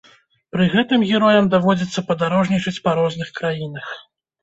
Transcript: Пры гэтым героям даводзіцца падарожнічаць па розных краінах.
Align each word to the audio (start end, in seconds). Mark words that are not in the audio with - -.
Пры 0.55 0.65
гэтым 0.75 1.03
героям 1.09 1.51
даводзіцца 1.53 2.07
падарожнічаць 2.09 2.77
па 2.89 2.99
розных 3.05 3.29
краінах. 3.41 3.97